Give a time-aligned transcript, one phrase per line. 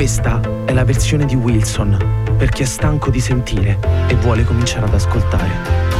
[0.00, 3.78] Questa è la versione di Wilson per chi è stanco di sentire
[4.08, 5.99] e vuole cominciare ad ascoltare.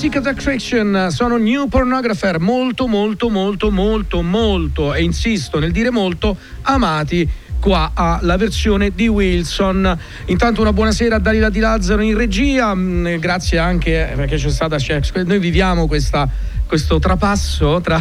[0.00, 6.38] Ticket Attraction sono New Pornographer, molto molto molto molto molto, e insisto nel dire molto,
[6.62, 7.28] amati
[7.60, 9.98] qua alla versione di Wilson.
[10.24, 14.78] Intanto una buonasera a Dalila Di Lazzaro in regia, mm, grazie anche perché c'è stata
[15.26, 16.26] noi viviamo questa
[16.64, 18.00] questo trapasso tra,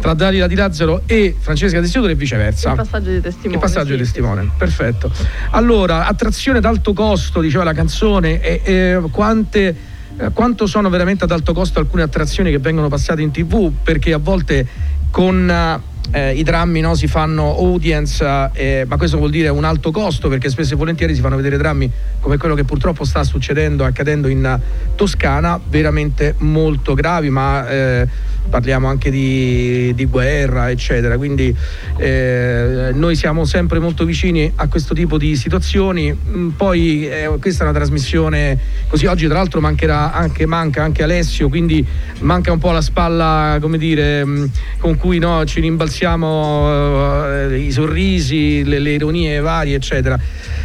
[0.00, 2.70] tra Dalila Di Lazzaro e Francesca Tessiodoro e viceversa.
[2.70, 3.54] Il passaggio di testimone.
[3.54, 5.10] Il passaggio sì, di testimone, sì, perfetto.
[5.50, 9.91] Allora, attrazione d'alto costo, diceva la canzone, e, e quante eh,
[10.32, 13.72] quanto sono veramente ad alto costo alcune attrazioni che vengono passate in tv?
[13.82, 14.66] Perché a volte
[15.10, 15.80] con
[16.10, 20.28] eh, i drammi no, si fanno audience eh, ma questo vuol dire un alto costo
[20.28, 21.90] perché spesso e volentieri si fanno vedere drammi
[22.20, 24.58] come quello che purtroppo sta succedendo accadendo in
[24.94, 28.08] Toscana veramente molto gravi ma eh,
[28.48, 31.16] parliamo anche di, di, guerra, eccetera.
[31.16, 31.54] Quindi
[31.96, 36.12] eh, noi siamo sempre molto vicini a questo tipo di situazioni.
[36.12, 38.58] Mm, poi eh, questa è una trasmissione
[38.88, 41.86] così oggi tra l'altro mancherà anche, manca anche Alessio, quindi
[42.20, 44.44] manca un po' la spalla, come dire, mm,
[44.78, 50.18] con cui no, ci rimbalziamo eh, i sorrisi, le, le, ironie varie, eccetera.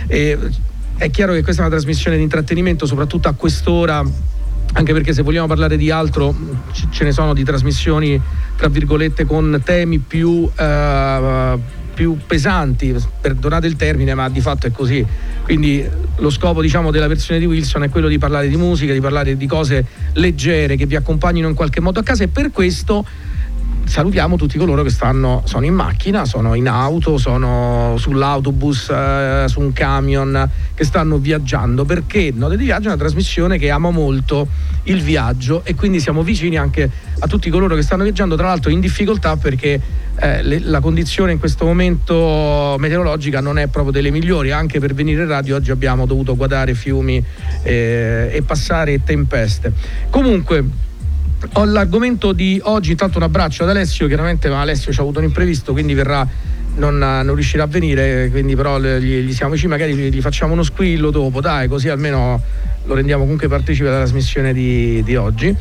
[0.08, 0.38] E,
[0.98, 4.04] è chiaro che questa è una trasmissione di intrattenimento, soprattutto a quest'ora
[4.74, 6.36] anche perché se vogliamo parlare di altro
[6.92, 8.22] ce ne sono di trasmissioni
[8.56, 11.60] tra virgolette con temi più, uh,
[11.94, 15.06] più pesanti, perdonate il termine ma di fatto è così,
[15.44, 15.88] quindi
[16.18, 19.38] lo scopo diciamo, della versione di Wilson è quello di parlare di musica, di parlare
[19.38, 23.06] di cose leggere che vi accompagnino in qualche modo a casa e per questo
[23.88, 29.62] salutiamo tutti coloro che stanno, sono in macchina, sono in auto, sono sull'autobus, eh, su
[29.62, 34.48] un camion, che stanno viaggiando, perché Note di Viaggio è una trasmissione che ama molto
[34.84, 36.90] il viaggio e quindi siamo vicini anche
[37.20, 39.82] a tutti coloro che stanno viaggiando, tra l'altro in difficoltà perché
[40.20, 44.94] eh, le, la condizione in questo momento meteorologica non è proprio delle migliori, anche per
[44.94, 47.24] venire in radio oggi abbiamo dovuto guardare fiumi
[47.64, 49.72] eh, e passare tempeste.
[50.10, 50.86] Comunque
[51.54, 55.20] ho l'argomento di oggi, intanto un abbraccio ad Alessio, chiaramente ma Alessio ci ha avuto
[55.20, 56.28] un imprevisto, quindi verrà,
[56.76, 60.54] non, non riuscirà a venire, quindi però gli, gli siamo vicini, magari gli, gli, facciamo
[60.54, 62.42] uno squillo dopo, dai, così almeno
[62.88, 65.56] lo rendiamo comunque partecipe della trasmissione di, di oggi.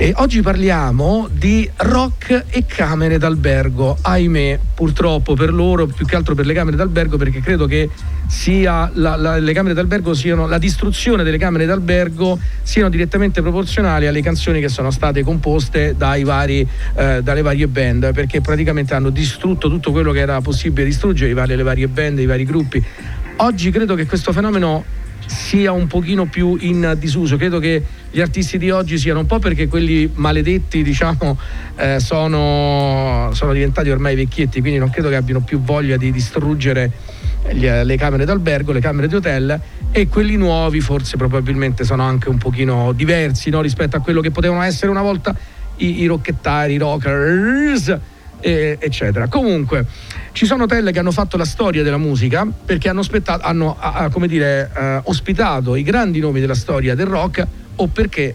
[0.00, 3.96] E oggi parliamo di rock e camere d'albergo.
[4.00, 7.88] Ahimè, purtroppo per loro, più che altro per le camere d'albergo, perché credo che
[8.28, 14.06] sia la, la, le camere d'albergo siano la distruzione delle camere d'albergo siano direttamente proporzionali
[14.06, 19.68] alle canzoni che sono state composte vari, eh, dalle varie band, perché praticamente hanno distrutto
[19.68, 22.84] tutto quello che era possibile distruggere, le varie band, i vari gruppi.
[23.40, 24.84] Oggi credo che questo fenomeno
[25.28, 27.36] sia un pochino più in disuso.
[27.36, 31.38] Credo che gli artisti di oggi siano un po' perché quelli maledetti, diciamo,
[31.76, 36.90] eh, sono, sono, diventati ormai vecchietti, quindi non credo che abbiano più voglia di distruggere
[37.52, 39.60] gli, le camere d'albergo, le camere di hotel
[39.90, 43.60] e quelli nuovi forse probabilmente sono anche un pochino diversi no?
[43.60, 45.34] rispetto a quello che potevano essere una volta
[45.76, 47.98] i, i rocchettari, i rockers
[48.40, 49.28] e, eccetera.
[49.28, 49.84] Comunque,
[50.32, 54.08] ci sono hotel che hanno fatto la storia della musica perché hanno, spettato, hanno a,
[54.10, 57.46] come dire, eh, ospitato i grandi nomi della storia del rock
[57.76, 58.34] o perché,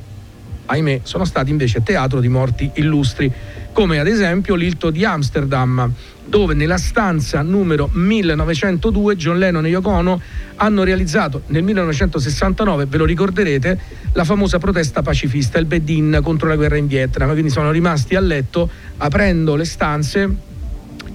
[0.65, 3.31] ahimè, sono stati invece teatro di morti illustri,
[3.73, 5.91] come ad esempio l'Ilto di Amsterdam,
[6.25, 10.21] dove nella stanza numero 1902 John Lennon e Yoko Ono
[10.55, 13.79] hanno realizzato nel 1969, ve lo ricorderete,
[14.13, 18.21] la famosa protesta pacifista, il Bedin contro la guerra in Vietnam, quindi sono rimasti a
[18.21, 20.51] letto aprendo le stanze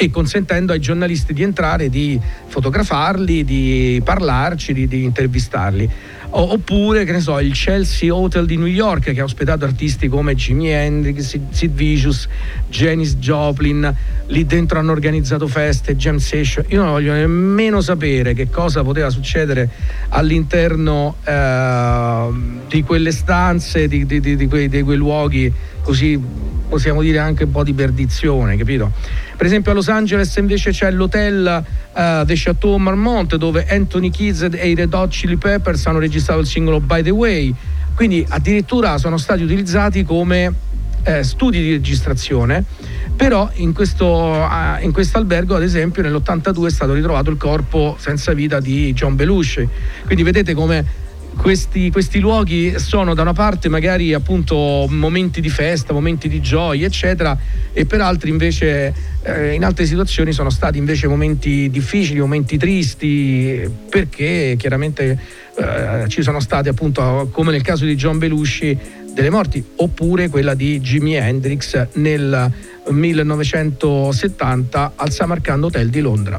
[0.01, 5.91] e consentendo ai giornalisti di entrare, di fotografarli, di parlarci, di, di intervistarli.
[6.31, 10.35] Oppure che ne so il Chelsea Hotel di New York che ha ospitato artisti come
[10.35, 12.29] Jimi Hendrix, Sid Vicious,
[12.69, 13.93] Janis Joplin
[14.27, 16.67] lì dentro hanno organizzato feste, jam session.
[16.69, 19.69] Io non voglio nemmeno sapere che cosa poteva succedere
[20.11, 22.29] all'interno eh,
[22.69, 25.53] di quelle stanze di, di, di, di quei, quei luoghi
[25.89, 26.21] così
[26.69, 28.93] possiamo dire anche un po' di perdizione capito?
[29.35, 31.65] Per esempio a Los Angeles invece c'è l'hotel
[31.95, 36.41] uh, The Chateau Marmont dove Anthony Kids e i Red Hot Chili Peppers hanno registrato
[36.41, 37.55] il singolo By the Way.
[37.95, 40.53] Quindi addirittura sono stati utilizzati come
[41.05, 42.63] eh, studi di registrazione,
[43.17, 48.35] però in questo uh, in albergo ad esempio nell'82 è stato ritrovato il corpo senza
[48.35, 49.67] vita di John Belushi.
[50.05, 50.98] Quindi vedete come
[51.41, 56.87] questi, questi, luoghi sono da una parte magari appunto momenti di festa, momenti di gioia,
[56.87, 57.37] eccetera,
[57.73, 58.93] e per altri invece
[59.23, 65.19] eh, in altre situazioni sono stati invece momenti difficili, momenti tristi, perché chiaramente
[65.57, 68.79] eh, ci sono stati appunto, come nel caso di John Belushi,
[69.15, 72.53] delle morti, oppure quella di Jimi Hendrix nel
[72.89, 76.37] 1970 al Samarkand Hotel di Londra.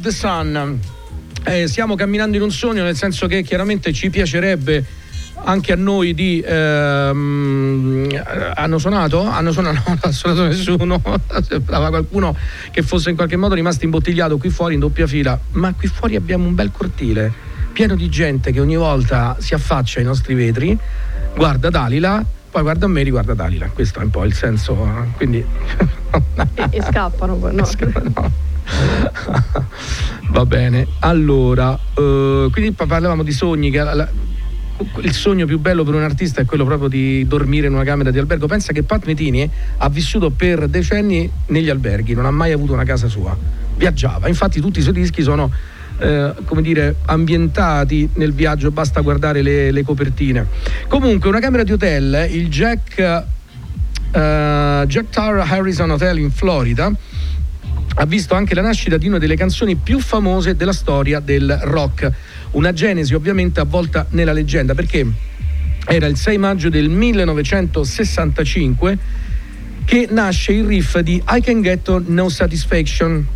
[0.00, 0.80] Of the Sun.
[1.44, 4.84] Eh, stiamo camminando in un sogno, nel senso che chiaramente ci piacerebbe
[5.42, 8.08] anche a noi di ehm,
[8.54, 9.22] hanno suonato?
[9.22, 9.80] Hanno suonato?
[9.90, 11.02] No, non ha suonato nessuno.
[11.46, 12.36] Sembrava qualcuno
[12.70, 15.38] che fosse in qualche modo rimasto imbottigliato qui fuori in doppia fila.
[15.52, 20.00] Ma qui fuori abbiamo un bel cortile pieno di gente che ogni volta si affaccia
[20.00, 20.76] ai nostri vetri,
[21.34, 23.68] guarda Dalila, poi guarda me e riguarda Dalila.
[23.68, 24.76] Questo è un po' il senso.
[25.16, 25.44] Quindi.
[26.54, 27.68] e, e scappano poi, no.
[28.14, 28.48] no.
[30.30, 34.08] Va bene, allora, eh, quindi parlavamo di sogni, che la,
[35.02, 38.10] il sogno più bello per un artista è quello proprio di dormire in una camera
[38.10, 38.46] di albergo.
[38.46, 39.48] Pensa che Pat Metini
[39.78, 43.36] ha vissuto per decenni negli alberghi, non ha mai avuto una casa sua,
[43.76, 45.50] viaggiava, infatti tutti i suoi dischi sono
[46.00, 50.46] eh, come dire, ambientati nel viaggio, basta guardare le, le, copertine.
[50.88, 53.24] Comunque, una camera di hotel, il Jack,
[54.12, 56.90] uh, Jack Tower Harrison Hotel in Florida,
[57.94, 62.10] ha visto anche la nascita di una delle canzoni più famose della storia del rock.
[62.52, 65.06] Una genesi ovviamente avvolta nella leggenda, perché
[65.86, 68.98] era il 6 maggio del 1965
[69.84, 73.26] che nasce il riff di I Can Get No Satisfaction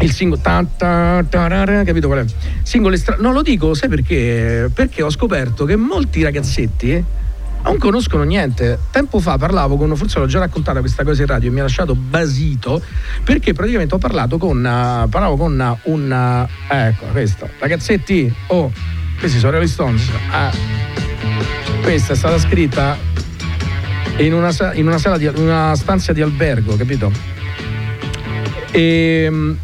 [0.00, 2.28] il singolo ta, ta, ta, capito qual è?
[2.62, 7.04] Singolo estra- no lo dico sai perché perché ho scoperto che molti ragazzetti
[7.64, 8.78] non conoscono niente.
[8.90, 11.62] Tempo fa parlavo con forse l'ho già raccontata questa cosa in radio e mi ha
[11.62, 12.82] lasciato basito
[13.22, 17.48] perché praticamente ho parlato con uh, parlavo con un uh, ecco questo.
[17.58, 18.70] Ragazzetti oh
[19.18, 20.10] questi sono Rolling Stones?
[20.30, 20.52] Ah,
[21.82, 22.96] questa è stata scritta
[24.18, 27.10] in una, in una, di, una stanza di albergo capito?
[28.70, 29.58] E ehm,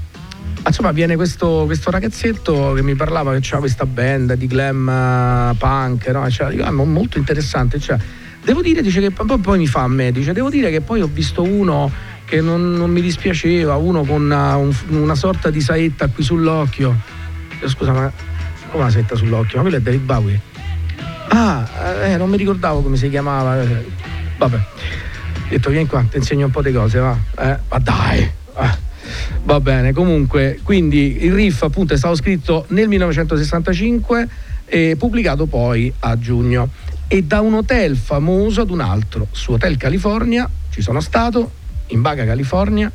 [0.66, 5.56] insomma viene questo, questo, ragazzetto che mi parlava che c'era questa band di glam uh,
[5.56, 6.28] punk, no?
[6.30, 7.78] Cioè, dico, ah, molto interessante.
[7.78, 7.96] Cioè,
[8.44, 11.00] devo dire, dice che poi, poi, mi fa a me, dice, devo dire che poi
[11.00, 11.90] ho visto uno
[12.24, 16.94] che non, non mi dispiaceva, uno con una, un, una, sorta di saetta qui sull'occhio.
[17.60, 18.12] Io, scusa, ma
[18.70, 19.56] come una saetta sull'occhio?
[19.56, 20.40] Ma quello è David Bowie.
[21.28, 21.68] Ah,
[22.04, 23.56] eh, non mi ricordavo come si chiamava.
[24.36, 24.56] Vabbè.
[24.56, 27.16] Ho detto, vieni qua, ti insegno un po' di cose, va.
[27.38, 28.38] Eh, ma dai.
[29.42, 34.28] Va bene, comunque, quindi il riff appunto è stato scritto nel 1965
[34.66, 36.68] e pubblicato poi a giugno.
[37.08, 41.50] E da un hotel famoso ad un altro, su Hotel California, ci sono stato,
[41.88, 42.92] in Baga California,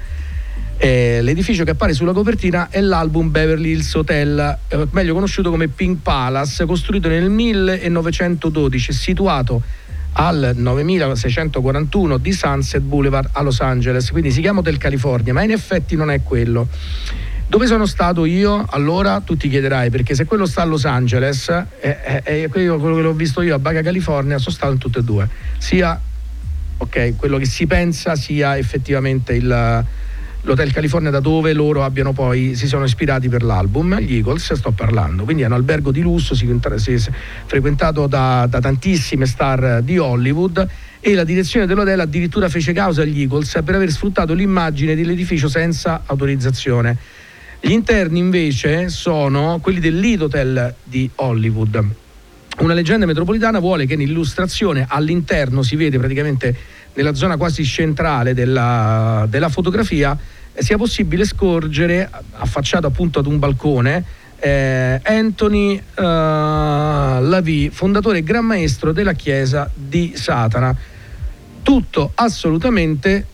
[0.78, 5.68] eh, l'edificio che appare sulla copertina è l'album Beverly Hills Hotel, eh, meglio conosciuto come
[5.68, 9.62] Pink Palace, costruito nel 1912, situato
[10.18, 15.52] al 9641 di Sunset Boulevard a Los Angeles, quindi si chiama Hotel California, ma in
[15.52, 16.68] effetti non è quello.
[17.48, 18.66] Dove sono stato io?
[18.70, 23.02] Allora tu ti chiederai perché se quello sta a Los Angeles e eh, quello che
[23.02, 26.00] l'ho visto io a Baga California sono stato in tutte e due, sia
[26.78, 29.86] okay, quello che si pensa sia effettivamente il,
[30.46, 34.72] l'Hotel California da dove loro abbiano poi si sono ispirati per l'album, gli Eagles sto
[34.72, 37.10] parlando, quindi è un albergo di lusso, si, si,
[37.46, 40.68] frequentato da, da tantissime star di Hollywood
[41.00, 46.04] e la direzione dell'hotel addirittura fece causa agli Eagles per aver sfruttato l'immagine dell'edificio senza
[46.06, 46.96] autorizzazione.
[47.60, 51.84] Gli interni invece sono quelli del Lead Hotel di Hollywood.
[52.60, 56.56] Una leggenda metropolitana vuole che nell'illustrazione all'interno si vede praticamente
[56.94, 60.18] nella zona quasi centrale della, della fotografia
[60.58, 64.04] sia possibile scorgere, affacciato appunto ad un balcone,
[64.40, 70.76] eh, Anthony uh, Lavie, fondatore e gran maestro della Chiesa di Satana.
[71.62, 73.26] Tutto assolutamente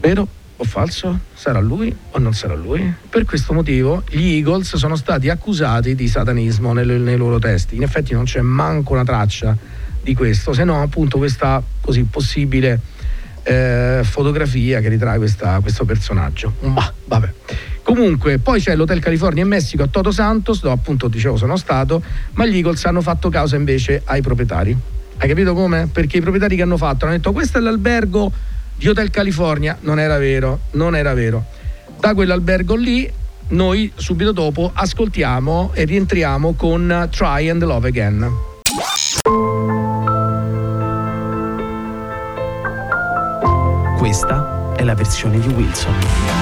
[0.00, 1.20] vero o falso?
[1.34, 2.92] Sarà lui o non sarà lui?
[3.08, 7.76] Per questo motivo gli Eagles sono stati accusati di satanismo nei, nei loro testi.
[7.76, 9.56] In effetti non c'è manco una traccia
[10.02, 12.80] di questo, se no appunto questa così possibile
[13.48, 16.54] eh, fotografia che ritrae questa, questo personaggio.
[16.60, 17.32] Ma vabbè.
[17.82, 22.02] Comunque, poi c'è l'Hotel California in Messico a Toto Santos, dove appunto dicevo sono stato,
[22.32, 24.76] ma gli Eagles hanno fatto causa invece ai proprietari.
[25.16, 25.88] Hai capito come?
[25.90, 28.30] Perché i proprietari che hanno fatto hanno detto questo è l'albergo
[28.76, 31.46] di Hotel California, non era vero, non era vero.
[31.98, 33.10] Da quell'albergo lì
[33.48, 38.57] noi subito dopo ascoltiamo e rientriamo con Try and Love Again.
[44.08, 46.37] Questa è la versione di Wilson.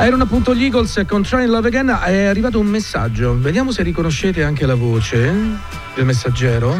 [0.00, 1.88] Erano appunto gli Eagles con Trying Love Again.
[1.88, 3.36] È arrivato un messaggio.
[3.36, 5.32] Vediamo se riconoscete anche la voce
[5.94, 6.76] del messaggero.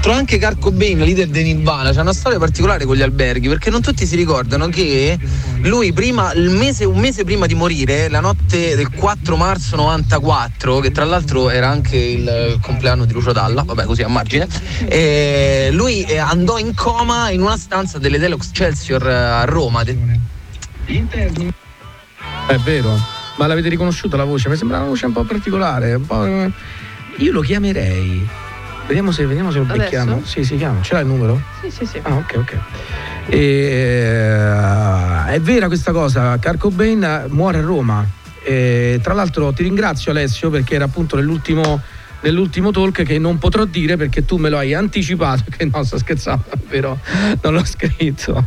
[0.00, 3.70] Trovo anche Carco Bain, leader di Nirvana, c'è una storia particolare con gli alberghi perché
[3.70, 5.16] non tutti si ricordano che
[5.60, 10.90] lui prima, mese, un mese prima di morire, la notte del 4 marzo 94, che
[10.90, 14.48] tra l'altro era anche il compleanno di Lucio Dalla, vabbè così a margine,
[14.86, 19.84] eh, lui eh, andò in coma in una stanza dell'Edelio Excelsior eh, a Roma.
[22.46, 22.96] È vero,
[23.36, 24.48] ma l'avete riconosciuta la voce?
[24.48, 25.94] Mi sembra una voce un po' particolare.
[25.94, 26.24] Un po'...
[27.16, 28.26] Io lo chiamerei.
[28.86, 29.78] Vediamo se, vediamo se lo Adesso?
[29.78, 30.22] becchiamo.
[30.24, 30.82] Sì, si chiama.
[30.82, 31.40] Ce l'hai il numero?
[31.62, 31.98] Sì, sì, sì.
[32.02, 32.58] Ah, ok, ok.
[33.28, 38.06] E, eh, è vera questa cosa, Carco Bain muore a Roma.
[38.42, 41.80] E, tra l'altro ti ringrazio Alessio perché era appunto nell'ultimo,
[42.24, 45.98] nell'ultimo talk che non potrò dire perché tu me lo hai anticipato, che no, sto
[45.98, 46.96] scherzando, però
[47.42, 48.46] non l'ho scritto.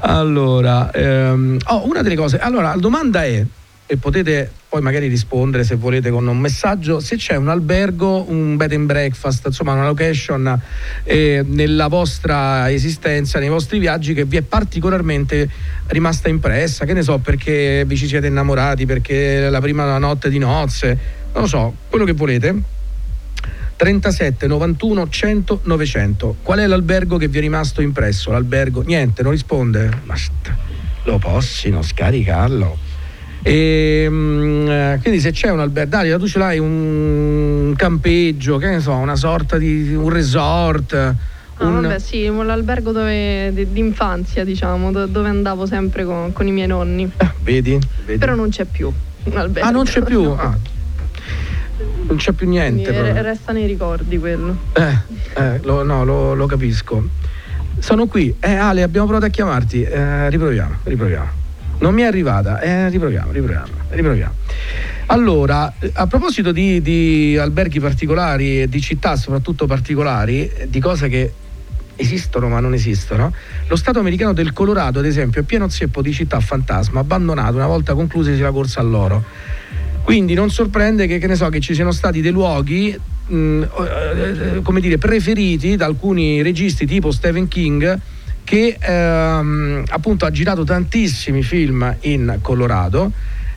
[0.00, 3.44] Allora, ehm, oh, una delle cose, allora la domanda è,
[3.86, 8.56] e potete poi magari rispondere se volete con un messaggio, se c'è un albergo, un
[8.56, 10.60] bed and breakfast, insomma una location
[11.02, 15.48] eh, nella vostra esistenza, nei vostri viaggi che vi è particolarmente
[15.86, 20.38] rimasta impressa, che ne so, perché vi ci siete innamorati, perché la prima notte di
[20.38, 20.98] nozze,
[21.32, 22.78] non lo so, quello che volete.
[23.80, 26.36] 37 91 100 900.
[26.42, 28.30] Qual è l'albergo che vi è rimasto impresso?
[28.30, 28.82] L'albergo?
[28.82, 29.88] Niente, non risponde.
[30.04, 30.52] Ma st-
[31.04, 32.76] lo possino scaricarlo.
[33.42, 38.68] E, mm, eh, quindi se c'è un albergo, Dalia, tu ce l'hai un campeggio, che
[38.68, 40.92] ne so, una sorta di un resort.
[40.92, 46.46] Ah, un- vabbè, sì, l'albergo dove, di, d'infanzia, diciamo, do- dove andavo sempre con, con
[46.46, 47.10] i miei nonni.
[47.42, 47.78] Vedi?
[48.04, 48.18] Vedi?
[48.18, 48.92] Però non c'è più
[49.24, 49.66] un albergo.
[49.66, 50.20] ah, non c'è più.
[50.36, 50.58] Ah.
[52.10, 52.90] Non c'è più niente.
[52.90, 54.56] Re- resta nei ricordi quello.
[54.72, 54.96] Eh,
[55.36, 57.08] eh, lo, no, lo, lo capisco.
[57.78, 58.34] Sono qui.
[58.40, 59.84] Eh, Ale, abbiamo provato a chiamarti.
[59.84, 61.28] Eh, riproviamo, riproviamo.
[61.78, 62.60] Non mi è arrivata.
[62.60, 64.34] Eh, riproviamo, riproviamo, riproviamo.
[65.06, 71.32] Allora, a proposito di, di alberghi particolari e di città soprattutto particolari, di cose che
[71.94, 73.32] esistono ma non esistono,
[73.68, 77.66] lo Stato americano del Colorado, ad esempio, è pieno zeppo di città fantasma, abbandonato una
[77.66, 79.22] volta conclusasi la corsa all'oro.
[80.02, 84.60] Quindi non sorprende che, che ne so, che ci siano stati dei luoghi mh, eh,
[84.62, 87.98] come dire, preferiti da alcuni registi tipo Stephen King
[88.42, 93.12] che ehm, appunto ha girato tantissimi film in Colorado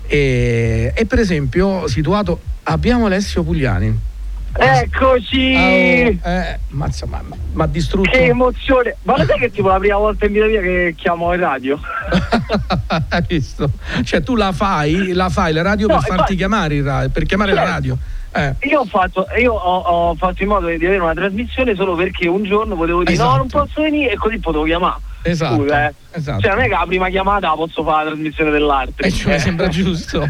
[0.05, 4.11] e, e per esempio situato abbiamo Alessio Pugliani
[4.55, 5.53] Eccoci!
[5.55, 7.21] Oh, eh, mazza, ma,
[7.53, 8.95] ma, distrutto Che emozione!
[9.03, 11.39] Ma lo sai che è tipo la prima volta in vita mia che chiamo in
[11.39, 11.79] radio?
[13.09, 13.69] hai visto?
[14.03, 17.09] Cioè tu la fai, la fai la radio No, per farti infatti- chiamare in radio,
[17.09, 17.73] per chiamare la Certo.
[17.73, 17.97] radio.
[18.35, 18.55] Eh.
[18.67, 19.77] Io ho fatto, io ho,
[20.09, 23.23] ho fatto in modo di avere una trasmissione solo perché un giorno potevo dire no,
[23.23, 23.37] Esatto.
[23.37, 24.99] non posso venire e così potevo chiamare.
[25.23, 25.93] Esatto, Scusa, eh.
[26.11, 26.41] esatto.
[26.41, 29.05] Cioè non è che la prima chiamata la posso fare la trasmissione dell'altro.
[29.05, 29.39] E cioè, Eh.
[29.39, 30.27] sembra giusto.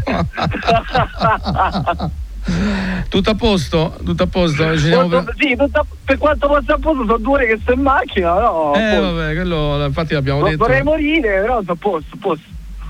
[3.08, 3.96] Tutto a posto?
[4.04, 4.64] Tutto a posto?
[4.64, 8.34] Molto- per- sì, tutta- per quanto possa a posto sono due che sto in macchina,
[8.34, 10.64] però Eh a vabbè, quello infatti l'abbiamo Non detto.
[10.64, 12.44] vorrei morire, però sto a posto, a posto.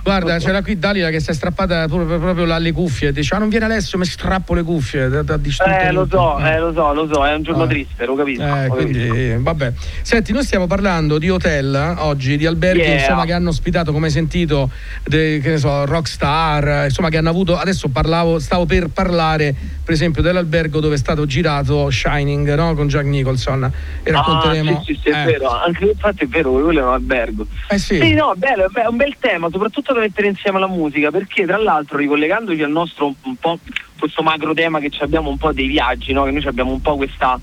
[0.04, 3.10] Guarda, c'era qui Dalila che si è strappata proprio, proprio là le cuffie.
[3.10, 5.08] Dice: Ah, non viene Alessio, mi strappo le cuffie.
[5.08, 7.66] Da, da Eh, lo so, eh, lo so, lo so, è un giorno Ah.
[7.66, 8.42] triste, lo capisco.
[8.42, 9.42] Eh, lo quindi, capisco.
[9.42, 9.72] vabbè.
[10.02, 12.98] Senti, noi stiamo parlando di hotel eh, oggi, di alberghi Yeah.
[13.00, 14.68] insomma, che hanno ospitato, come hai sentito,
[15.04, 17.56] de- che ne so, rockstar, eh, insomma, che hanno avuto.
[17.56, 22.74] Adesso parlavo, stavo per parlare, per esempio, dell'albergo dove è stato girato Shining no?
[22.74, 23.72] con Jack Nicholson.
[24.02, 24.70] E racconteremo.
[24.76, 27.46] Ah, sì, sì, sì, è eh, vero, anche infatti è vero, quello è un albergo.
[27.70, 27.98] Eh sì.
[27.98, 31.10] Sì, no, bello, è be- è un bel tema, soprattutto da mettere insieme alla musica,
[31.10, 33.58] perché tra l'altro ricollegandoci al nostro un po'
[33.98, 36.24] questo macro tema che abbiamo un po' dei viaggi, no?
[36.24, 37.40] Che noi abbiamo un po' questa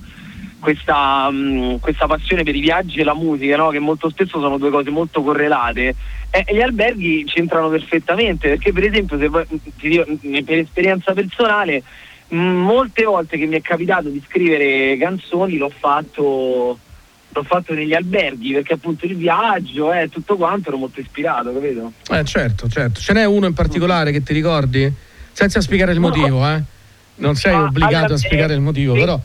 [0.61, 3.69] questa, mh, questa passione per i viaggi e la musica, no?
[3.69, 5.95] che molto spesso sono due cose molto correlate,
[6.29, 9.29] e, e gli alberghi c'entrano perfettamente, perché per esempio, se
[9.81, 11.83] dico, mh, per esperienza personale,
[12.29, 16.77] molte volte che mi è capitato di scrivere canzoni l'ho fatto,
[17.33, 21.93] l'ho fatto negli alberghi, perché appunto il viaggio e tutto quanto ero molto ispirato, capito?
[22.11, 22.99] Eh, certo, certo.
[22.99, 24.91] Ce n'è uno in particolare che ti ricordi?
[25.31, 26.07] Senza spiegare il No.
[26.09, 26.61] motivo, eh?
[27.15, 28.99] Non sei Ah, obbligato alla- a spiegare eh, il motivo, sì.
[28.99, 29.19] però.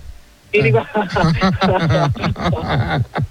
[0.52, 0.62] Mi Eh.
[0.62, 0.90] ricordo-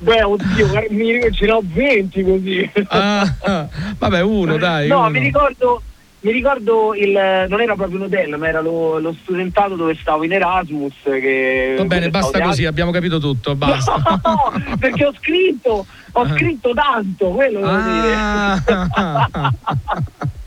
[0.00, 2.70] Beh, oddio, mi ricordo, ce n'ho 20 così.
[2.88, 4.88] Ah, vabbè, uno, dai.
[4.88, 5.10] no, uno.
[5.10, 5.82] mi ricordo,
[6.22, 10.24] mi ricordo il, non era proprio un hotel, ma era lo, lo studentato dove stavo
[10.24, 10.94] in Erasmus.
[11.02, 13.94] Che, Va bene, basta così, abbiamo capito tutto, basta.
[14.24, 18.62] No, perché ho scritto, ho scritto tanto, quello devo Ah.
[18.64, 20.40] dire.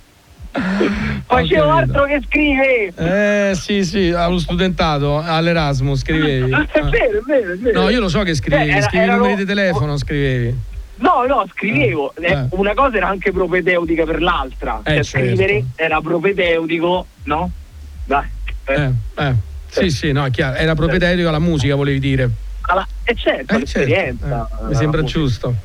[1.28, 3.50] Facevo altro che scrivere.
[3.52, 6.50] Eh sì, sì, allo studentato, all'Erasmus scrivevi.
[6.72, 7.82] È vero, è vero, è vero.
[7.82, 10.56] No, io lo so che scrivevi, Eh, era- scrivi i numeri di telefono, scrivevi.
[10.98, 12.14] No, no, scrivevo.
[12.16, 12.48] Eh, Eh, eh.
[12.52, 14.80] Una cosa era anche propedeutica per l'altra.
[14.84, 15.28] Eh, cioè, certo.
[15.36, 17.52] scrivere era propedeutico, no?
[18.06, 18.26] Dai.
[18.66, 18.92] eh.
[19.18, 19.34] Eh.
[19.68, 20.56] Sì, sì, no, è chiaro.
[20.56, 22.30] Era proprietario alla musica, volevi dire.
[22.62, 24.48] Alla- eh certo, l'esperienza.
[24.50, 24.64] certo.
[24.64, 25.56] Eh, mi sembra giusto.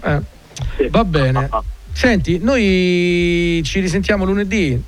[0.76, 0.88] Sì.
[0.88, 1.48] Va bene.
[1.92, 4.82] Senti, noi ci risentiamo lunedì.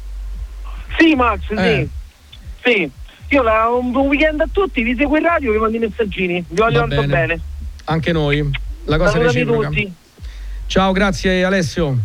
[0.99, 1.89] Sì, Max, sì.
[2.65, 2.91] Sì.
[3.29, 6.45] Io la- un buon weekend a tutti, vi seguo in radio, vi mando i messaggini.
[6.49, 7.13] Vi voglio Va tanto bene.
[7.27, 7.41] bene.
[7.85, 8.51] Anche noi.
[8.85, 9.69] La cosa Salutami reciproca.
[9.69, 9.93] tutti.
[10.73, 11.99] Ciao, grazie Alessio.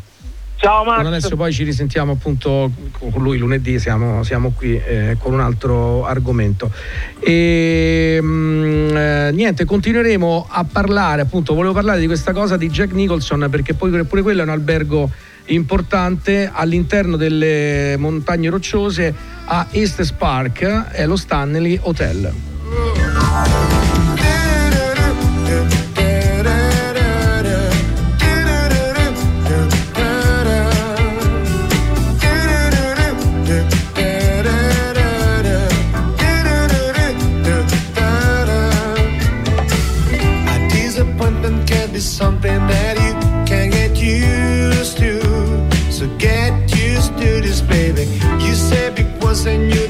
[0.58, 0.97] Ciao Max.
[0.97, 5.39] Con Alessio poi ci risentiamo appunto con lui lunedì, siamo, siamo qui eh, con un
[5.39, 6.69] altro argomento.
[7.21, 12.91] E mm, eh, niente, continueremo a parlare, appunto, volevo parlare di questa cosa di Jack
[12.91, 15.10] Nicholson perché poi pure quello è un albergo
[15.45, 22.34] importante all'interno delle montagne rocciose a Estes Park, è lo Stanley Hotel.
[41.98, 43.14] Be something that you
[43.48, 45.20] can't get used to.
[45.92, 48.04] So get used to this, baby.
[48.44, 48.54] You
[48.96, 49.88] big words and you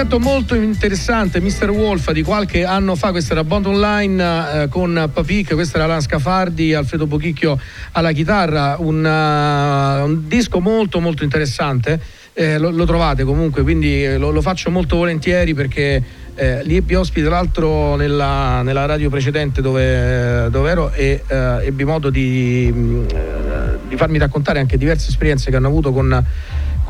[0.00, 1.68] Progetto molto interessante, Mr.
[1.68, 6.00] Wolf di qualche anno fa, questa era Bond Online eh, con Papic, questa era Lan
[6.00, 7.60] Scafardi, Alfredo Bochicchio
[7.92, 12.00] alla chitarra, un, eh, un disco molto molto interessante,
[12.32, 16.02] eh, lo, lo trovate comunque, quindi eh, lo, lo faccio molto volentieri perché
[16.34, 21.66] eh, li ebbi ospiti tra l'altro nella, nella radio precedente dove, dove ero e eh,
[21.66, 26.24] ebbi modo di, eh, di farmi raccontare anche diverse esperienze che hanno avuto con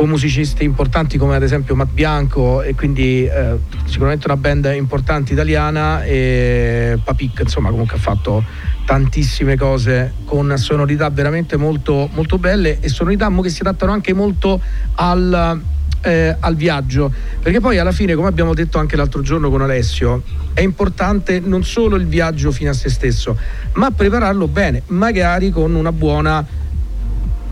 [0.01, 5.35] con musicisti importanti come ad esempio Matt Bianco e quindi eh, sicuramente una band importante
[5.35, 8.43] italiana e Papic insomma comunque ha fatto
[8.87, 14.59] tantissime cose con sonorità veramente molto, molto belle e sonorità che si adattano anche molto
[14.95, 15.61] al,
[16.01, 20.23] eh, al viaggio, perché poi alla fine, come abbiamo detto anche l'altro giorno con Alessio,
[20.55, 23.37] è importante non solo il viaggio fino a se stesso,
[23.75, 26.45] ma prepararlo bene, magari con una buona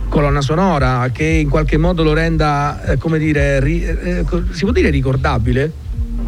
[0.09, 4.73] colonna sonora che in qualche modo lo renda, eh, come dire, ri- eh, si può
[4.73, 5.71] dire ricordabile?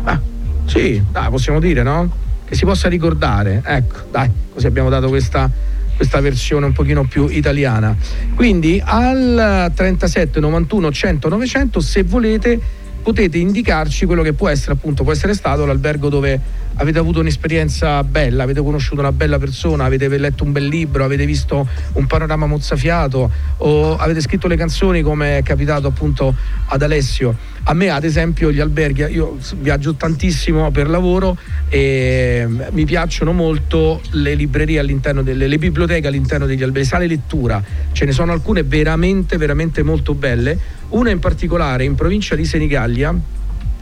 [0.05, 0.21] Ah,
[0.67, 2.11] sì, dai, possiamo dire, no?
[2.45, 5.51] Che si possa ricordare, ecco, dai, così abbiamo dato questa,
[5.97, 7.97] questa versione un pochino più italiana.
[8.35, 12.61] Quindi al 37 91 100 900 se volete
[13.03, 16.41] potete indicarci quello che può essere appunto può essere stato l'albergo dove
[16.81, 21.27] avete avuto un'esperienza bella, avete conosciuto una bella persona, avete letto un bel libro, avete
[21.27, 26.35] visto un panorama mozzafiato o avete scritto le canzoni come è capitato appunto
[26.67, 27.37] ad Alessio.
[27.65, 31.37] A me ad esempio gli alberghi, io viaggio tantissimo per lavoro
[31.69, 37.63] e mi piacciono molto le librerie all'interno delle le biblioteche all'interno degli alberghi, sale lettura,
[37.93, 40.59] ce ne sono alcune veramente veramente molto belle,
[40.91, 43.15] una in particolare in provincia di Senigallia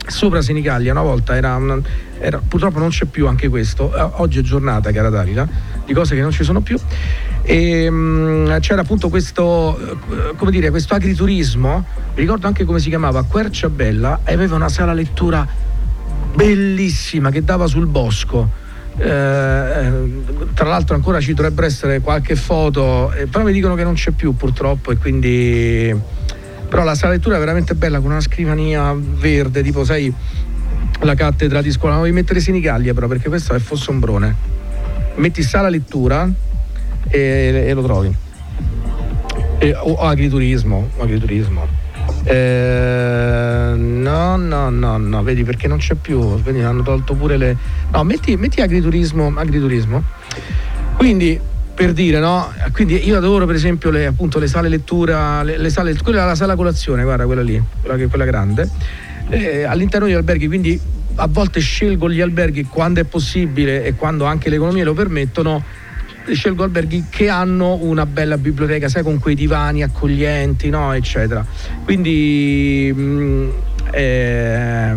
[0.07, 1.79] sopra Senigallia una volta era, una,
[2.19, 5.47] era, purtroppo non c'è più anche questo eh, oggi è giornata cara Dalila
[5.89, 6.79] di cose che non ci sono più.
[7.43, 12.91] E mh, c'era appunto questo eh, come dire questo agriturismo mi ricordo anche come si
[12.91, 15.47] chiamava Querciabella e aveva una sala lettura
[16.35, 18.67] bellissima che dava sul bosco.
[18.99, 19.07] Eh,
[20.55, 24.11] tra l'altro ancora ci dovrebbero essere qualche foto eh, però mi dicono che non c'è
[24.11, 25.97] più purtroppo e quindi
[26.69, 30.13] però la sala lettura è veramente bella con una scrivania verde tipo sai
[31.01, 31.95] la cattedra di scuola.
[31.95, 34.57] Non devi mettere Senigallia però perché questo è Fossombrone.
[35.17, 36.29] Metti sala lettura
[37.09, 38.15] e, e lo trovi.
[39.59, 41.87] E, o agriturismo agriturismo.
[42.25, 46.41] Eh, no no no no vedi perché non c'è più.
[46.41, 47.57] Vedi hanno tolto pure le
[47.91, 50.03] no metti, metti agriturismo agriturismo.
[50.97, 51.41] Quindi
[51.79, 52.53] per dire, no?
[52.73, 56.27] Quindi io adoro per esempio le, appunto, le sale lettura, le, le sale, quella è
[56.27, 58.69] la sala colazione, guarda quella lì, quella, quella grande,
[59.29, 60.81] eh, all'interno degli alberghi, quindi
[61.15, 65.63] a volte scelgo gli alberghi quando è possibile e quando anche le economie lo permettono,
[66.29, 70.93] scelgo alberghi che hanno una bella biblioteca, sai, con quei divani accoglienti, no?
[70.93, 71.47] eccetera.
[71.85, 73.49] Quindi mh, mm,
[73.93, 74.97] eh,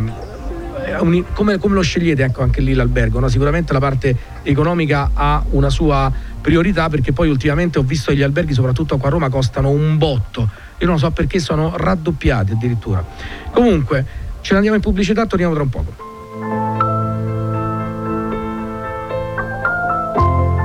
[1.33, 3.19] come, come, lo scegliete ecco, anche lì l'albergo?
[3.19, 3.27] No?
[3.27, 8.23] Sicuramente la parte economica ha una sua priorità perché poi ultimamente ho visto che gli
[8.23, 10.49] alberghi, soprattutto qua a Roma, costano un botto.
[10.79, 13.03] Io non so perché sono raddoppiati addirittura.
[13.51, 14.05] Comunque,
[14.41, 16.09] ce ne andiamo in pubblicità, torniamo tra un poco.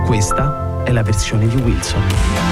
[0.06, 2.45] Questa è la versione di Wilson.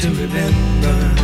[0.00, 1.17] To remember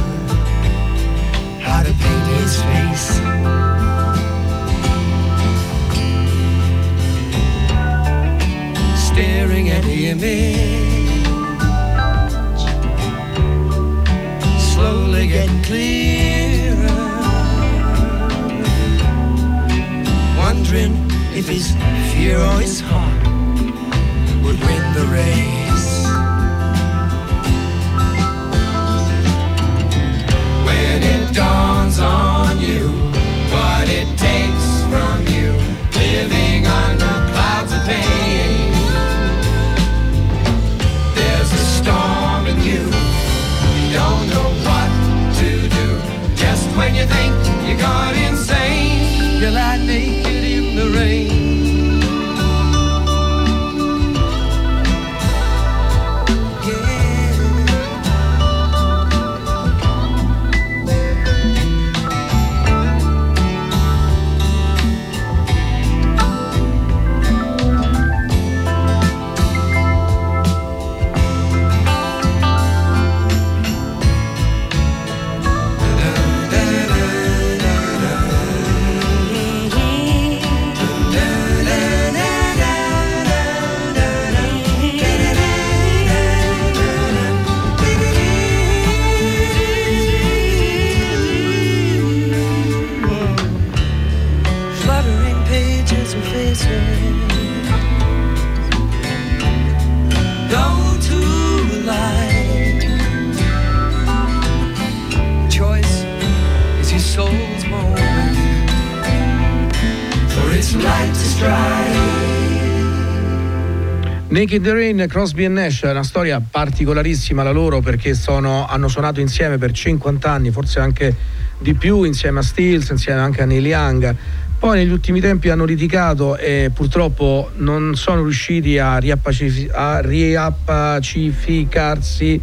[114.45, 119.21] Naked Rain, Crosby e Nash è una storia particolarissima la loro perché sono- hanno suonato
[119.21, 121.17] insieme per 50 anni, forse anche
[121.59, 124.15] di più, insieme a Stills, insieme anche a Neil Young.
[124.59, 132.39] Poi negli ultimi tempi hanno litigato e purtroppo non sono riusciti a, riappacifi- a riappacificarsi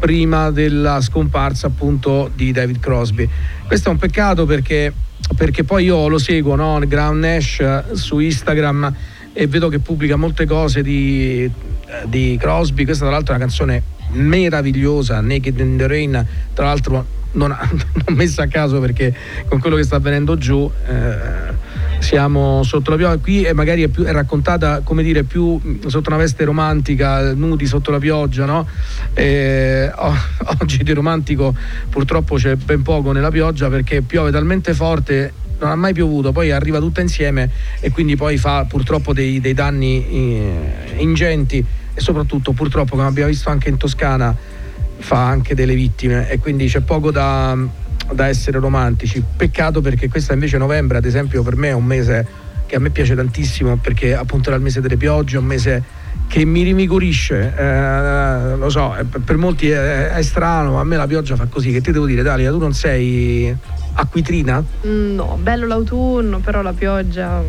[0.00, 3.28] prima della scomparsa appunto di David Crosby.
[3.68, 4.92] Questo è un peccato perché,
[5.36, 6.80] perché poi io lo seguo, no?
[6.80, 8.92] Ground Nash eh, su Instagram
[9.38, 11.48] e vedo che pubblica molte cose di,
[12.06, 12.84] di Crosby.
[12.84, 13.82] Questa tra l'altro è una canzone
[14.12, 17.54] meravigliosa, Naked in the Rain, tra l'altro non,
[18.06, 19.14] non messa a caso perché
[19.46, 21.54] con quello che sta avvenendo giù eh,
[21.98, 26.08] siamo sotto la pioggia qui e magari è, più, è raccontata come dire più sotto
[26.08, 28.66] una veste romantica nudi sotto la pioggia no?
[29.12, 30.16] Eh, o-
[30.60, 31.54] oggi di romantico
[31.90, 36.50] purtroppo c'è ben poco nella pioggia perché piove talmente forte non ha mai piovuto, poi
[36.50, 37.50] arriva tutta insieme
[37.80, 43.28] e quindi poi fa purtroppo dei, dei danni eh, ingenti e soprattutto purtroppo come abbiamo
[43.28, 44.34] visto anche in Toscana
[44.98, 47.56] fa anche delle vittime e quindi c'è poco da,
[48.12, 49.22] da essere romantici.
[49.36, 52.90] Peccato perché questa invece novembre, ad esempio, per me è un mese che a me
[52.90, 55.82] piace tantissimo perché appunto era il mese delle piogge, un mese
[56.28, 61.06] che mi rimigorisce, eh, lo so, eh, per molti è, è strano, a me la
[61.06, 63.54] pioggia fa così, che ti devo dire Dalia, tu non sei
[63.96, 64.62] acquitrina?
[64.86, 67.42] Mm, No, bello l'autunno, però la pioggia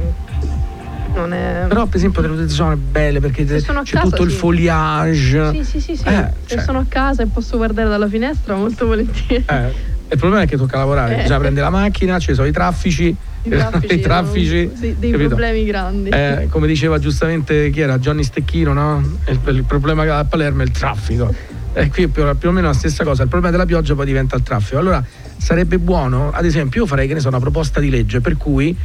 [1.15, 1.65] non è...
[1.67, 4.37] Però per esempio delle zone belle perché c'è casa, tutto il sì.
[4.37, 5.51] foliage.
[5.51, 6.03] Sì, sì, sì, sì.
[6.07, 9.43] Eh, Se cioè- sono a casa e posso guardare dalla finestra, molto volentieri.
[9.47, 11.21] Eh, il problema è che tocca lavorare, Eh.
[11.23, 15.29] bisogna prendere la macchina, ci sono i traffici, I traffici, i traffici, sì, dei capito?
[15.29, 16.09] problemi grandi.
[16.09, 19.01] Eh, come diceva giustamente chi era Johnny Stecchino, no?
[19.27, 21.33] Il, il problema a Palermo è il traffico.
[21.73, 24.35] E qui più, più o meno la stessa cosa, il problema della pioggia poi diventa
[24.35, 24.79] il traffico.
[24.79, 25.03] Allora
[25.38, 28.75] sarebbe buono, ad esempio, io farei che ne so, una proposta di legge per cui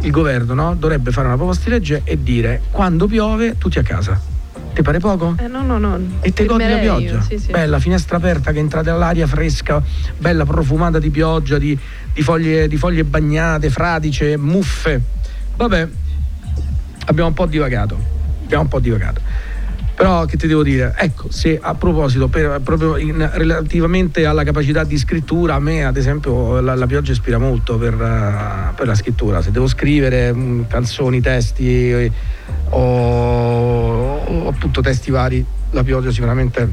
[0.00, 3.82] il governo no, dovrebbe fare una proposta di legge e dire quando piove tutti a
[3.82, 4.20] casa.
[4.72, 5.34] Ti pare poco?
[5.38, 5.98] Eh, no, no, no.
[6.20, 7.14] E te godi la pioggia.
[7.14, 7.50] io, sì, sì.
[7.50, 9.82] Bella, finestra aperta che entrate all'aria fresca,
[10.16, 11.76] bella profumata di pioggia, di,
[12.12, 15.00] di foglie, di foglie bagnate, fradice, muffe.
[15.56, 15.88] Vabbè,
[17.06, 17.98] abbiamo un po' divagato.
[18.44, 19.20] Abbiamo un po' divagato.
[20.00, 20.94] Però che ti devo dire?
[20.96, 25.98] Ecco, se a proposito, per- proprio in- relativamente alla capacità di scrittura, a me ad
[25.98, 29.42] esempio la, la pioggia ispira molto per, eh, per la scrittura.
[29.42, 32.12] Se devo scrivere mm, canzoni, testi eh,
[32.70, 36.66] o, o appunto testi vari, la pioggia sicuramente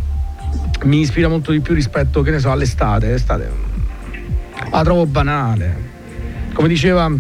[0.86, 3.09] mi ispira molto di più rispetto, che ne so, all'estate.
[3.09, 5.75] L'estate mm, la trovo banale.
[6.53, 7.11] Come diceva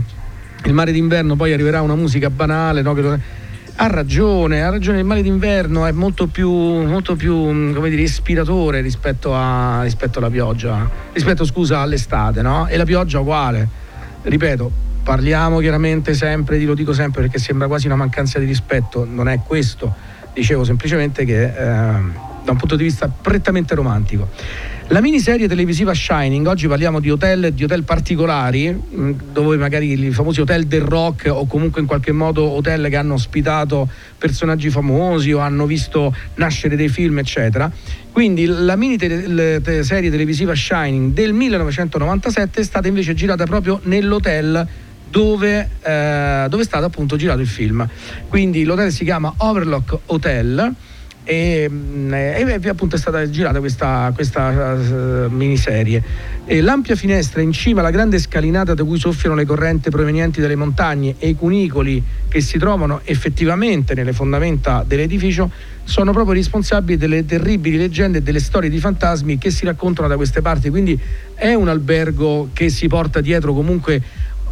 [0.63, 2.93] il mare d'inverno, poi arriverà una musica banale, no?
[3.79, 8.01] Ha ragione, ha ragione, il mare d'inverno è molto più, molto più mm, come dire,
[8.01, 12.65] ispiratore rispetto, a- rispetto alla pioggia, rispetto scusa all'estate, no?
[12.67, 13.69] E la pioggia uguale.
[14.23, 14.71] Ripeto,
[15.03, 19.41] parliamo chiaramente sempre, lo dico sempre perché sembra quasi una mancanza di rispetto, non è
[19.45, 19.93] questo,
[20.33, 24.27] dicevo semplicemente che eh, da un punto di vista prettamente romantico.
[24.89, 30.11] La miniserie televisiva Shining, oggi parliamo di hotel, di hotel particolari, mh, dove magari i
[30.11, 35.33] famosi hotel del rock o comunque in qualche modo hotel che hanno ospitato personaggi famosi
[35.33, 37.69] o hanno visto nascere dei film, eccetera.
[38.13, 44.65] Quindi la miniserie serie televisiva Shining del 1997 è stata invece girata proprio nell'hotel
[45.09, 47.85] dove, eh, dove è stato appunto girato il film.
[48.29, 50.75] Quindi l'hotel si chiama Overlock Hotel
[51.27, 56.01] e, mm, e- e appunto è stata girata questa, questa eh, miniserie.
[56.45, 60.55] E l'ampia finestra in cima alla grande scalinata da cui soffiano le correnti provenienti dalle
[60.55, 65.51] montagne e i cunicoli che si trovano effettivamente nelle fondamenta dell'edificio
[65.83, 70.15] sono proprio responsabili delle terribili leggende e delle storie di fantasmi che si raccontano da
[70.15, 70.69] queste parti.
[70.69, 70.97] Quindi
[71.35, 74.01] è un albergo che si porta dietro comunque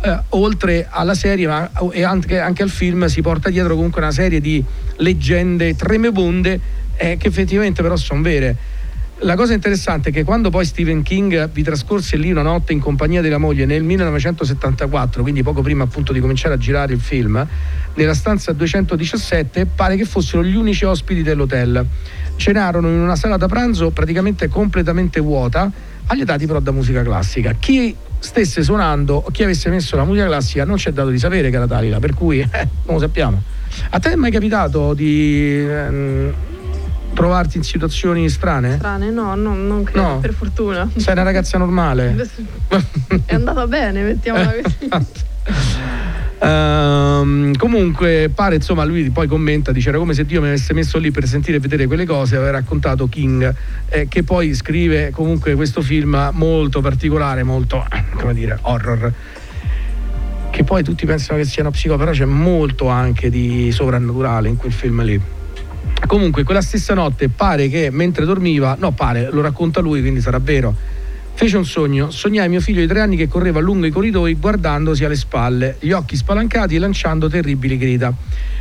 [0.02, 4.12] eh, oltre alla serie ma, e anche, anche al film si porta dietro comunque una
[4.12, 4.64] serie di
[4.98, 6.60] leggende tremebonde
[6.98, 8.74] eh, che effettivamente però sono vere.
[9.20, 12.80] La cosa interessante è che quando poi Stephen King vi trascorse lì una notte in
[12.80, 17.48] compagnia della moglie nel 1974, quindi poco prima appunto di cominciare a girare il film,
[17.94, 21.86] nella stanza 217 pare che fossero gli unici ospiti dell'hotel.
[22.36, 25.72] Cenarono in una sala da pranzo praticamente completamente vuota,
[26.08, 27.54] allietati però da musica classica.
[27.58, 31.50] Chi stesse suonando o chi avesse messo la musica classica non c'è dato di sapere
[31.50, 33.42] che era Dalila, per cui eh, non lo sappiamo.
[33.92, 36.34] A te è mai capitato di ehm,
[37.14, 38.76] trovarti in situazioni strane?
[38.78, 40.20] Strane, no, no, non credo, No.
[40.20, 40.90] per fortuna.
[40.96, 42.16] Sei una ragazza normale?
[43.26, 44.90] È andata bene, mettiamola così.
[46.38, 50.98] Ehm, comunque pare insomma lui poi commenta dice era come se Dio mi avesse messo
[50.98, 53.56] lì per sentire e vedere quelle cose aveva raccontato King
[53.88, 57.86] eh, che poi scrive comunque questo film molto particolare molto
[58.18, 59.14] come dire horror
[60.52, 64.74] che poi tutti pensano che siano psico però c'è molto anche di sovrannaturale in quel
[64.74, 65.22] film lì
[66.08, 70.38] Comunque, quella stessa notte pare che mentre dormiva, no, pare, lo racconta lui, quindi sarà
[70.40, 70.76] vero.
[71.38, 75.04] Fece un sogno, sognai mio figlio di tre anni che correva lungo i corridoi guardandosi
[75.04, 78.12] alle spalle, gli occhi spalancati e lanciando terribili grida.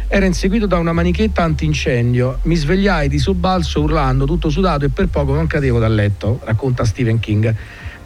[0.09, 2.41] Era inseguito da una manichetta antincendio.
[2.43, 6.85] Mi svegliai di sobbalzo urlando, tutto sudato e per poco non cadevo dal letto, racconta
[6.85, 7.55] Stephen King.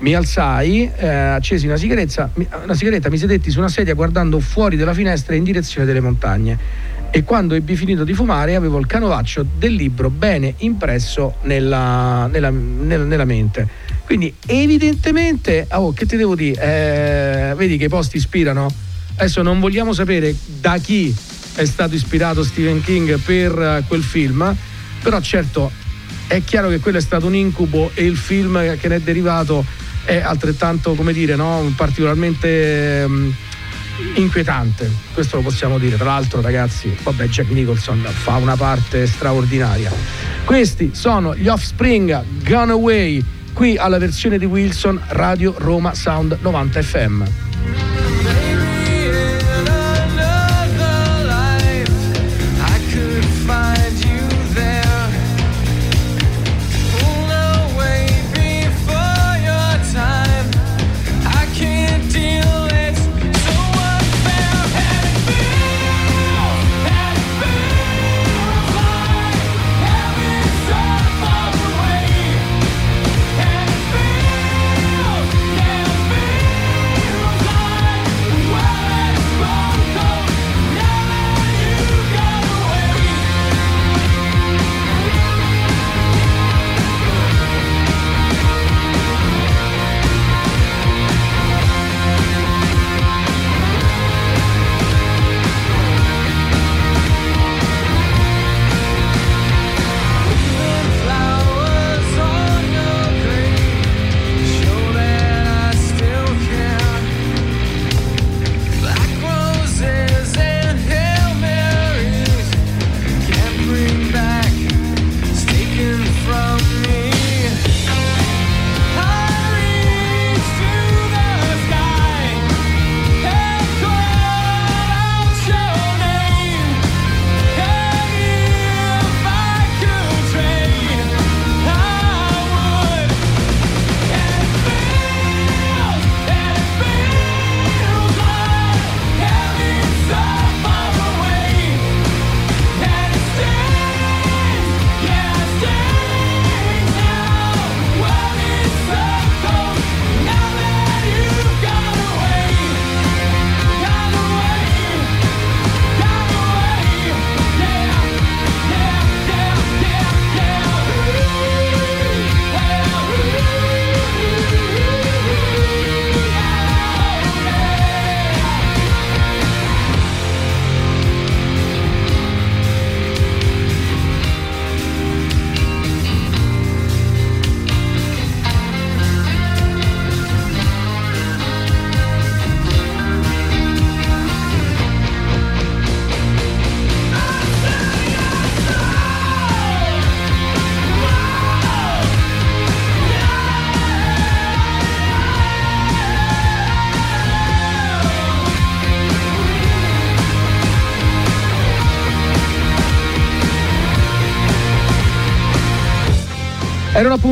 [0.01, 2.31] Mi alzai, eh, accesi una sigaretta,
[2.63, 6.57] una sigaretta, mi sedetti su una sedia guardando fuori dalla finestra in direzione delle montagne.
[7.11, 12.51] E quando ebbi finito di fumare avevo il canovaccio del libro bene impresso nella, nella-
[12.51, 13.87] nella- nella mente.
[14.09, 18.67] Quindi evidentemente, oh, che ti devo dire, Eh, vedi che i posti ispirano?
[19.17, 21.15] Adesso non vogliamo sapere da chi
[21.55, 24.57] è stato ispirato Stephen King per eh, quel film,
[25.03, 25.71] però certo
[26.27, 29.63] è chiaro che quello è stato un incubo e il film che ne è derivato
[30.07, 31.71] è altrettanto, come dire, no?
[31.77, 33.35] particolarmente ehm,
[34.15, 35.97] inquietante, questo lo possiamo dire.
[35.97, 39.93] Tra l'altro, ragazzi, vabbè, Jack Nicholson fa una parte straordinaria.
[40.47, 43.23] Questi sono gli Offspring Gone Away,
[43.59, 47.48] qui alla versione di Wilson Radio Roma Sound 90 FM.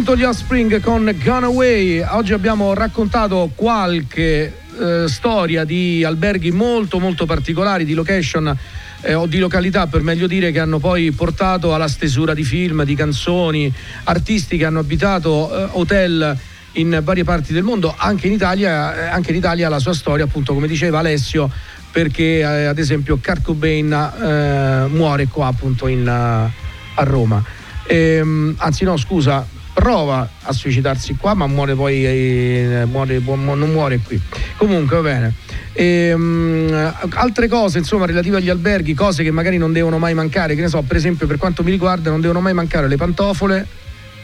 [0.09, 2.01] Appunto gli Offspring con Gone Away.
[2.01, 8.57] Oggi abbiamo raccontato qualche eh, storia di alberghi molto molto particolari, di location
[9.01, 12.85] eh, o di località per meglio dire che hanno poi portato alla stesura di film,
[12.85, 13.73] di canzoni,
[14.05, 16.39] artisti che hanno abitato eh, hotel
[16.75, 20.27] in varie parti del mondo, anche in Italia, eh, anche in Italia la sua storia,
[20.27, 21.51] appunto come diceva Alessio,
[21.91, 27.43] perché eh, ad esempio Kurt Cobain eh, muore qua appunto in, a Roma.
[27.89, 29.47] Ehm, anzi no, scusa,
[29.77, 34.19] prova a suicidarsi qua, ma muore poi, eh, muore- mu- non muore qui.
[34.57, 35.35] Comunque va bene.
[35.75, 40.63] Ehm, altre cose, insomma, relative agli alberghi, cose che magari non devono mai mancare, che
[40.63, 43.67] ne so, per esempio, per quanto mi riguarda, non devono mai mancare le pantofole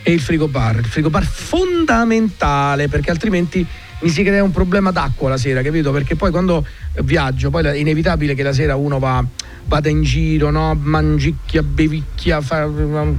[0.02, 0.76] e il frigobar.
[0.76, 3.64] Il frigobar fondamentale, perché altrimenti
[4.02, 5.92] mi si crea un problema d'acqua la sera, capito?
[5.92, 6.66] Perché poi quando
[7.02, 9.24] viaggio, poi è inevitabile che la sera uno va,
[9.66, 10.76] vada in giro, no?
[10.80, 12.68] mangicchia, bevicchia, fa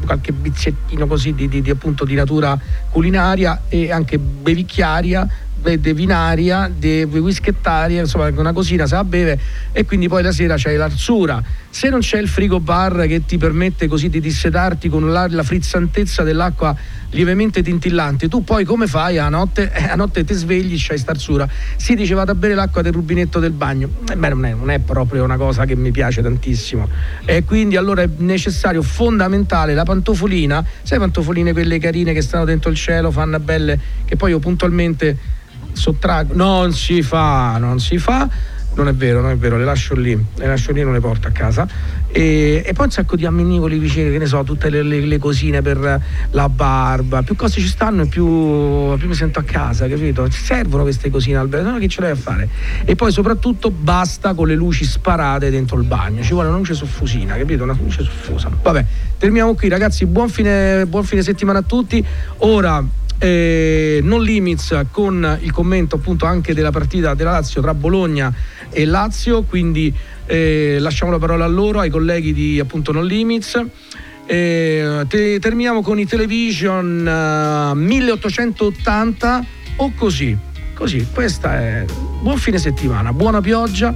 [0.06, 2.60] qualche bizzettino così di, di- di, appunto di natura
[2.90, 5.28] culinaria e anche bevicchiaria,
[5.64, 9.40] de- vinaria, de whischettaria, insomma una cosina se la beve
[9.72, 13.38] e quindi poi la sera c'hai l'arsura Se non c'è il frigo bar che ti
[13.38, 16.76] permette così di dissetarti con la, la frizzantezza dell'acqua
[17.14, 19.72] lievemente tintillante, tu poi come fai a notte?
[19.74, 21.48] Eh, a notte ti svegli, c'hai starzura.
[21.76, 23.90] Si dice vado a bere l'acqua del rubinetto del bagno.
[24.10, 26.88] Eh, beh, non è, non è proprio una cosa che mi piace tantissimo.
[27.26, 32.70] E quindi allora è necessario, fondamentale, la pantofolina, sai pantofoline quelle carine che stanno dentro
[32.70, 35.42] il cielo, fanno belle, che poi io puntualmente
[35.74, 36.34] sottraggo.
[36.36, 38.30] Non si fa, non si fa.
[38.76, 41.00] Non è vero, non è vero, le lascio lì, le lascio lì e non le
[41.00, 41.68] porto a casa.
[42.08, 45.20] E, e poi un sacco di amminicoli vicini, che ne so, tutte le, le- le
[45.20, 46.02] cosine per
[46.32, 47.22] la barba.
[47.22, 48.26] Più cose ci stanno e più,
[48.98, 50.28] più mi sento a casa, capito?
[50.28, 52.50] Ci servono queste cosine al no che ce l'hai a fare?
[52.84, 56.74] E poi soprattutto basta con le luci sparate dentro il bagno, ci vuole una luce
[56.74, 57.62] soffusina, capito?
[57.62, 58.50] Una luce soffusa.
[58.60, 58.86] Vabbè,
[59.20, 62.04] terminiamo qui ragazzi, buon fine, buon fine settimana a tutti.
[62.38, 62.84] Ora
[63.24, 68.34] eh, non limits con il commento appunto anche della partita della Lazio tra Bologna
[68.70, 69.94] e Lazio, quindi
[70.26, 73.64] eh, lasciamo la parola a loro, ai colleghi di appunto Non Limits.
[74.26, 79.46] Eh, te- terminiamo con i television eh, 1880
[79.78, 80.38] o così.
[80.74, 81.86] Così, questa è
[82.22, 83.96] buon fine settimana, buona pioggia,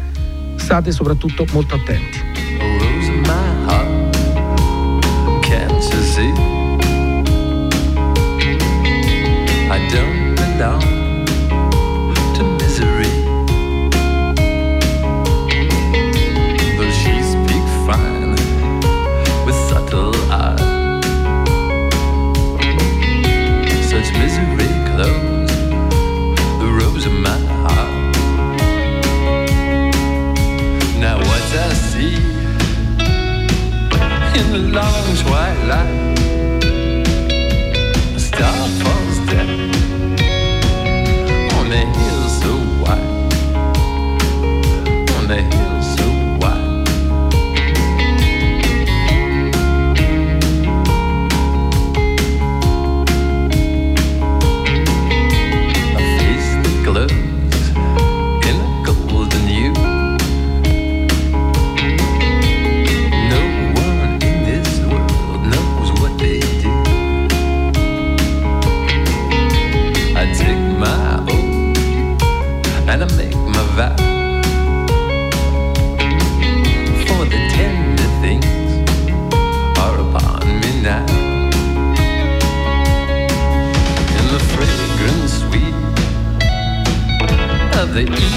[0.55, 2.36] state soprattutto molto attenti.
[88.05, 88.36] The